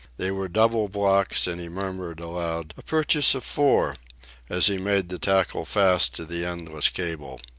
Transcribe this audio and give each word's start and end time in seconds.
They 0.17 0.31
were 0.31 0.47
double 0.47 0.87
blocks, 0.89 1.45
and 1.45 1.61
he 1.61 1.69
murmured 1.69 2.19
aloud, 2.19 2.73
"A 2.75 2.81
purchase 2.81 3.35
of 3.35 3.43
four," 3.43 3.97
as 4.49 4.65
he 4.65 4.79
made 4.79 5.09
the 5.09 5.19
tackle 5.19 5.63
fast 5.63 6.15
to 6.15 6.25
the 6.25 6.43
endless 6.43 6.89
cable. 6.89 7.39